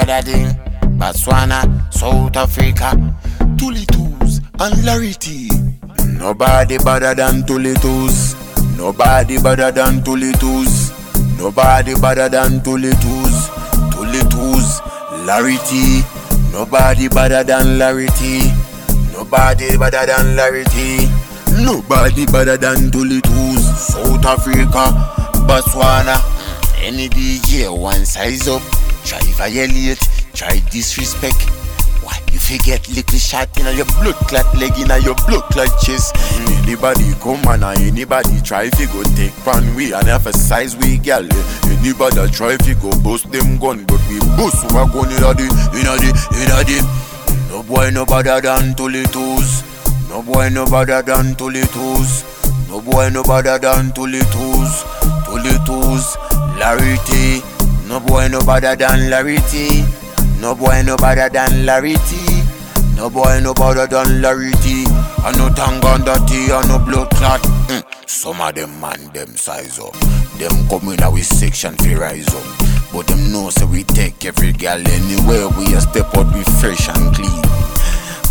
Daddy, 0.00 0.46
Botswana, 0.96 1.92
South 1.92 2.34
Africa, 2.36 2.96
Tulitus 3.56 4.40
and 4.58 4.74
Larity. 4.86 5.50
Nobody 6.18 6.78
better 6.78 7.14
than 7.14 7.42
Tulitus. 7.44 8.34
Nobody 8.76 9.38
better 9.40 9.70
than 9.70 10.02
Tulitus. 10.02 10.92
Nobody 11.36 11.94
better 12.00 12.28
than 12.30 12.60
Tulitus. 12.62 13.50
Tulitus, 13.92 14.80
Larity. 15.28 16.02
Nobody 16.52 17.08
better 17.08 17.44
than 17.44 17.78
Larity. 17.78 18.48
Nobody 19.12 19.76
better 19.76 20.06
than 20.06 20.36
Larity. 20.36 21.06
Nobody 21.64 22.24
better 22.26 22.56
than 22.56 22.90
Tulitus. 22.90 23.62
South 23.78 24.24
Africa, 24.24 24.88
Botswana. 25.46 26.16
Any 26.82 27.08
DJ 27.08 27.68
one 27.70 28.04
size 28.06 28.48
up. 28.48 28.62
Try 29.04 29.20
violate, 29.36 30.00
try 30.34 30.58
disrespect. 30.70 31.36
Why 32.02 32.18
you 32.32 32.38
forget 32.38 32.88
little 32.88 33.18
shot 33.18 33.48
in 33.58 33.66
your 33.76 33.86
blood 34.00 34.14
clot 34.26 34.46
leg 34.56 34.72
in 34.78 34.90
your 35.02 35.14
blood 35.26 35.44
clot 35.50 35.70
chest? 35.82 36.16
Anybody 36.62 37.12
come 37.20 37.42
and 37.46 37.64
anybody 37.78 38.40
try 38.42 38.70
fi 38.70 38.86
go 38.86 39.02
take 39.14 39.34
pan 39.44 39.74
we 39.74 39.92
and 39.92 40.08
emphasize 40.08 40.76
we 40.76 40.98
gal. 40.98 41.26
Anybody 41.66 42.30
try 42.30 42.56
fi 42.58 42.74
go 42.74 42.90
bust 43.02 43.30
them 43.30 43.58
gun, 43.58 43.84
but 43.84 44.00
we 44.08 44.18
bust 44.36 44.64
our 44.72 44.88
gun 44.88 45.10
inna 45.10 45.34
the 45.34 45.46
inna 45.78 45.94
the 45.98 46.10
inna 46.38 46.62
the. 46.64 46.78
No 47.50 47.62
boy 47.62 47.90
no 47.90 48.06
better 48.06 48.40
than 48.40 48.74
Tulitus. 48.74 49.62
No 50.08 50.22
boy 50.22 50.48
no 50.48 50.64
better 50.66 51.02
than 51.02 51.34
Tulitus. 51.34 52.24
No 52.68 52.80
boy 52.80 53.10
no 53.10 53.22
better 53.22 53.58
than 53.58 53.92
Tulitus. 53.92 54.84
Tulitus, 55.26 56.16
Larity. 56.58 57.51
No 57.92 58.00
boy 58.00 58.26
no 58.28 58.40
better 58.40 58.74
than 58.74 59.10
Larity. 59.10 59.84
No 60.40 60.54
boy 60.54 60.80
no 60.82 60.96
better 60.96 61.28
than 61.28 61.66
Larity. 61.66 62.96
No 62.96 63.10
boy 63.10 63.38
no 63.42 63.52
better 63.52 63.86
than 63.86 64.22
Larity. 64.22 64.86
I 65.22 65.30
no 65.36 65.50
Tanganda 65.50 66.16
tea, 66.26 66.50
I 66.50 66.66
no 66.68 66.78
blood 66.78 67.10
clot. 67.10 67.42
Mm. 67.68 68.08
Some 68.08 68.40
of 68.40 68.54
them 68.54 68.80
man 68.80 68.98
them 69.12 69.36
size 69.36 69.78
up. 69.78 69.92
Them 70.38 70.66
come 70.70 70.94
in 70.94 71.02
our 71.02 71.18
section 71.18 71.74
fi 71.76 71.94
rise 71.94 72.34
up. 72.34 72.92
But 72.94 73.08
them 73.08 73.30
know 73.30 73.50
say 73.50 73.66
we 73.66 73.84
take 73.84 74.24
every 74.24 74.52
gal 74.52 74.78
anywhere 74.78 75.48
we 75.48 75.74
a 75.74 75.80
step 75.82 76.16
out 76.16 76.34
we 76.34 76.44
fresh 76.64 76.88
and 76.88 77.14
clean. 77.14 77.42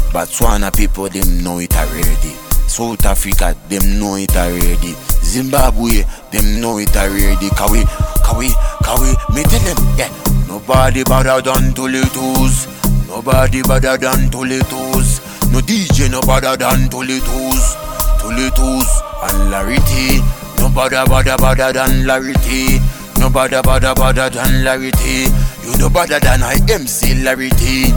Botswana 0.10 0.76
people 0.76 1.08
them 1.08 1.44
know 1.44 1.60
it 1.60 1.78
already. 1.78 2.34
South 2.68 3.06
Africa 3.06 3.56
them 3.70 4.00
know 4.00 4.16
it 4.16 4.36
already. 4.36 4.96
Zimbabwe 5.22 6.02
them 6.32 6.60
know 6.60 6.80
it 6.80 6.96
already. 6.98 7.50
Kawi, 7.50 7.84
kawi, 8.32 8.50
kawi. 8.84 9.10
Me 9.36 9.44
tell 9.44 9.60
them, 9.60 9.98
yeah. 9.98 10.10
Nobody 10.48 11.04
better 11.04 11.42
than 11.42 11.74
Tulitus. 11.74 12.68
Nobody 13.08 13.62
better 13.64 13.98
than 13.98 14.30
Tulitus. 14.30 15.20
No 15.52 15.60
DJ 15.60 16.10
no 16.10 16.22
better 16.22 16.56
than 16.56 16.90
Tulitus. 16.90 17.76
Tulitus 18.20 18.90
and 19.24 19.52
Larity. 19.52 20.24
Nobody 20.60 20.96
better 21.10 21.38
better 21.38 21.74
than 21.74 22.06
Larity. 22.08 22.80
Nobody 23.20 23.62
better 23.62 23.94
better 23.94 24.30
than 24.30 24.64
Larity. 24.64 25.28
You 25.66 25.78
know 25.78 25.90
better 25.90 26.20
than 26.20 26.44
I 26.44 26.56
MC 26.70 27.24
Larity. 27.24 27.92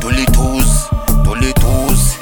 Tulitus, 0.00 0.88
Tulitus. 1.24 2.18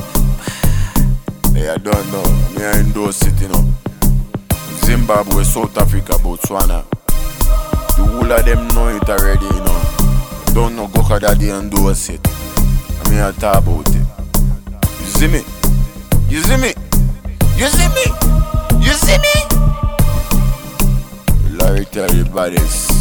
Hey, 1.54 1.68
I 1.68 1.76
don't 1.78 2.12
know. 2.12 2.24
Me 2.56 2.64
I 2.64 2.80
endorse 2.80 3.22
it, 3.22 3.40
you 3.40 3.48
know. 3.48 3.64
Zimbabwe, 4.84 5.42
South 5.44 5.76
Africa, 5.78 6.12
Botswana. 6.14 6.95
The 7.96 8.04
whole 8.04 8.30
of 8.30 8.44
them 8.44 8.68
know 8.68 8.88
it 8.88 9.08
already, 9.08 9.44
you 9.46 9.60
know. 9.64 9.82
Don't 10.54 10.76
know 10.76 10.88
Goka 10.88 11.20
Daddy 11.20 11.50
endorse 11.50 12.08
it. 12.10 12.20
I 12.26 13.10
mean, 13.10 13.20
I 13.20 13.32
talk 13.32 13.64
about 13.64 13.88
it. 13.88 14.06
You 15.00 15.06
see 15.06 15.28
me? 15.28 15.42
You 16.28 16.40
see 16.40 16.56
me? 16.56 16.74
You 17.56 17.68
see 17.68 17.88
me? 17.88 18.04
You 18.84 18.92
see 18.92 19.18
me? 19.18 19.34
Larry 21.56 21.84
tell 21.86 22.10
about 22.20 22.52
this. 22.52 22.95